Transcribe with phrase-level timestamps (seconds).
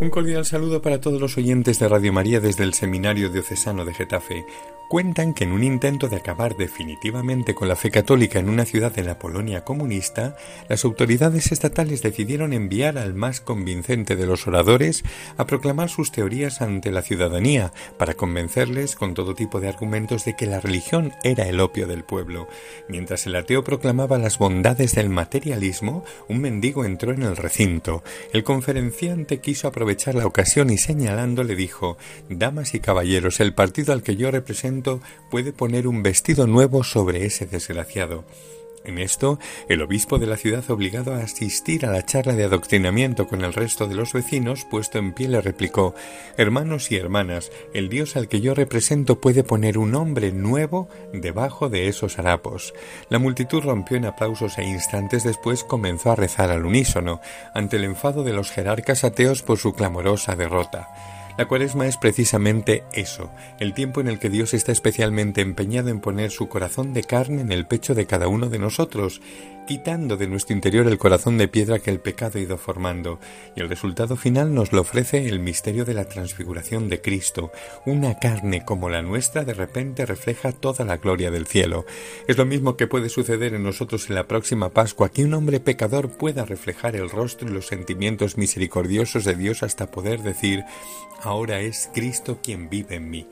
[0.00, 3.92] Un cordial saludo para todos los oyentes de Radio María desde el Seminario Diocesano de
[3.92, 4.46] Getafe.
[4.88, 8.90] Cuentan que en un intento de acabar definitivamente con la fe católica en una ciudad
[8.90, 10.36] de la Polonia comunista,
[10.68, 15.04] las autoridades estatales decidieron enviar al más convincente de los oradores
[15.36, 20.34] a proclamar sus teorías ante la ciudadanía, para convencerles con todo tipo de argumentos de
[20.34, 22.48] que la religión era el opio del pueblo.
[22.88, 28.02] Mientras el ateo proclamaba las bondades del materialismo, un mendigo entró en el recinto.
[28.32, 31.98] El conferenciante quiso aprovechar la ocasión y señalando le dijo
[32.28, 35.00] Damas y caballeros, el partido al que yo represento
[35.30, 38.24] puede poner un vestido nuevo sobre ese desgraciado.
[38.82, 43.28] En esto, el obispo de la ciudad, obligado a asistir a la charla de adoctrinamiento
[43.28, 45.94] con el resto de los vecinos, puesto en pie, le replicó
[46.38, 51.68] Hermanos y hermanas, el Dios al que yo represento puede poner un hombre nuevo debajo
[51.68, 52.72] de esos harapos.
[53.10, 57.20] La multitud rompió en aplausos e instantes después comenzó a rezar al unísono,
[57.54, 60.88] ante el enfado de los jerarcas ateos por su clamorosa derrota.
[61.40, 66.00] La cuaresma es precisamente eso, el tiempo en el que Dios está especialmente empeñado en
[66.00, 69.22] poner su corazón de carne en el pecho de cada uno de nosotros,
[69.66, 73.20] quitando de nuestro interior el corazón de piedra que el pecado ha ido formando,
[73.56, 77.52] y el resultado final nos lo ofrece el misterio de la transfiguración de Cristo.
[77.86, 81.86] Una carne como la nuestra de repente refleja toda la gloria del cielo.
[82.26, 85.60] Es lo mismo que puede suceder en nosotros en la próxima Pascua, que un hombre
[85.60, 90.64] pecador pueda reflejar el rostro y los sentimientos misericordiosos de Dios hasta poder decir,
[91.22, 93.26] ahora es Cristo quien vive en mí.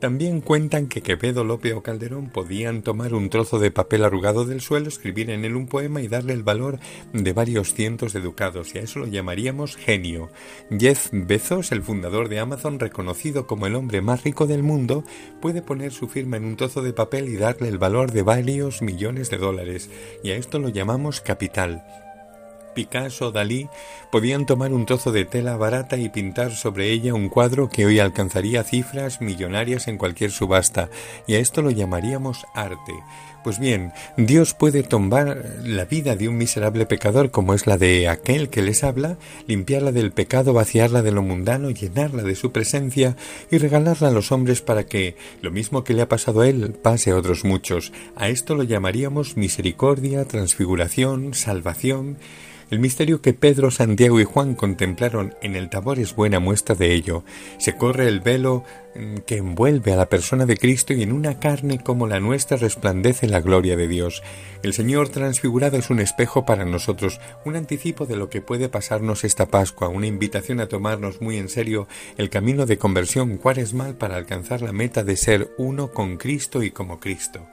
[0.00, 4.62] También cuentan que Quevedo, Lope o Calderón podían tomar un trozo de papel arrugado del
[4.62, 6.78] suelo, escribir en él un poema y darle el valor
[7.12, 10.30] de varios cientos de ducados, y a eso lo llamaríamos genio.
[10.70, 15.04] Jeff Bezos, el fundador de Amazon, reconocido como el hombre más rico del mundo,
[15.42, 18.80] puede poner su firma en un trozo de papel y darle el valor de varios
[18.80, 19.90] millones de dólares,
[20.24, 21.84] y a esto lo llamamos capital.
[22.74, 23.68] Picasso, Dalí
[24.10, 27.98] podían tomar un trozo de tela barata y pintar sobre ella un cuadro que hoy
[27.98, 30.88] alcanzaría cifras millonarias en cualquier subasta,
[31.26, 32.94] y a esto lo llamaríamos arte.
[33.42, 38.06] Pues bien, Dios puede tomar la vida de un miserable pecador como es la de
[38.06, 43.16] aquel que les habla, limpiarla del pecado, vaciarla de lo mundano, llenarla de su presencia
[43.50, 46.74] y regalarla a los hombres para que, lo mismo que le ha pasado a él,
[46.82, 47.92] pase a otros muchos.
[48.14, 52.18] A esto lo llamaríamos misericordia, transfiguración, salvación,
[52.70, 56.94] el misterio que Pedro, Santiago y Juan contemplaron en el Tabor es buena muestra de
[56.94, 57.24] ello.
[57.58, 58.62] Se corre el velo
[59.26, 63.28] que envuelve a la persona de Cristo y en una carne como la nuestra resplandece
[63.28, 64.22] la gloria de Dios.
[64.62, 69.24] El Señor transfigurado es un espejo para nosotros, un anticipo de lo que puede pasarnos
[69.24, 74.16] esta Pascua, una invitación a tomarnos muy en serio el camino de conversión cuaresmal para
[74.16, 77.46] alcanzar la meta de ser uno con Cristo y como Cristo.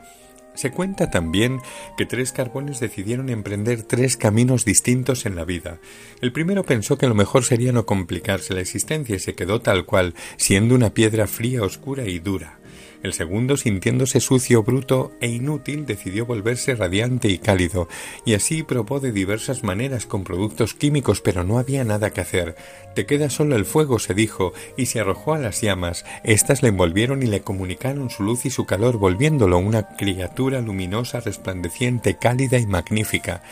[0.57, 1.61] Se cuenta también
[1.97, 5.77] que tres carbones decidieron emprender tres caminos distintos en la vida.
[6.19, 9.85] El primero pensó que lo mejor sería no complicarse la existencia y se quedó tal
[9.85, 12.56] cual, siendo una piedra fría, oscura y dura.
[13.03, 17.87] El segundo, sintiéndose sucio, bruto e inútil, decidió volverse radiante y cálido,
[18.25, 22.55] y así probó de diversas maneras con productos químicos, pero no había nada que hacer.
[22.95, 26.05] Te queda solo el fuego, se dijo, y se arrojó a las llamas.
[26.23, 31.19] Estas le envolvieron y le comunicaron su luz y su calor, volviéndolo una criatura luminosa,
[31.19, 33.43] resplandeciente, cálida y magnífica.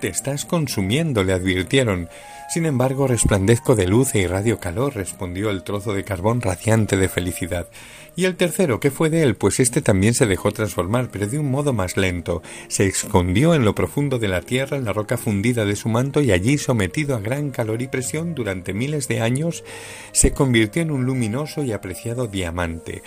[0.00, 2.08] Te estás consumiendo, le advirtieron.
[2.48, 7.08] Sin embargo, resplandezco de luz e irradio calor, respondió el trozo de carbón radiante de
[7.08, 7.68] felicidad.
[8.20, 9.34] Y el tercero, ¿qué fue de él?
[9.34, 12.42] Pues este también se dejó transformar, pero de un modo más lento.
[12.68, 16.20] Se escondió en lo profundo de la tierra, en la roca fundida de su manto,
[16.20, 19.64] y allí, sometido a gran calor y presión durante miles de años,
[20.12, 23.00] se convirtió en un luminoso y apreciado diamante.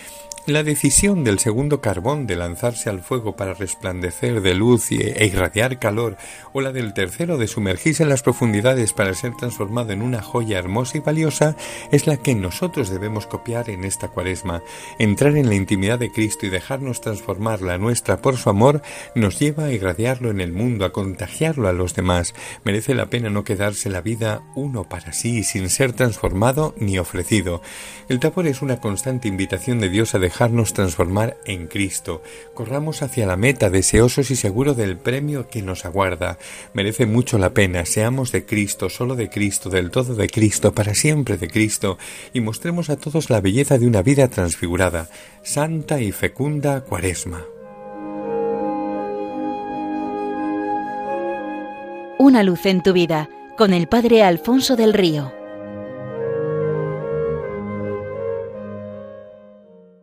[0.46, 5.80] La decisión del segundo carbón de lanzarse al fuego para resplandecer de luz e irradiar
[5.80, 6.18] calor,
[6.51, 10.59] o la del tercero de sumergirse en las profundidades para ser transformado en una joya
[10.59, 11.56] hermosa y valiosa,
[11.94, 14.62] es la que nosotros debemos copiar en esta cuaresma.
[15.03, 18.81] Entrar en la intimidad de Cristo y dejarnos transformar la nuestra por su amor
[19.16, 22.33] nos lleva a irradiarlo en el mundo, a contagiarlo a los demás.
[22.63, 27.62] Merece la pena no quedarse la vida uno para sí, sin ser transformado ni ofrecido.
[28.07, 32.24] El tabor es una constante invitación de Dios a dejarnos transformar en Cristo.
[32.54, 36.38] Corramos hacia la meta, deseosos y seguros del premio que nos aguarda.
[36.74, 40.95] Merece mucho la pena, seamos de Cristo, solo de Cristo, del todo de Cristo, para
[40.95, 41.98] siempre de Cristo,
[42.31, 44.82] y mostremos a todos la belleza de una vida transfigurada,
[45.44, 47.45] santa y fecunda cuaresma.
[52.18, 55.43] Una luz en tu vida, con el Padre Alfonso del Río.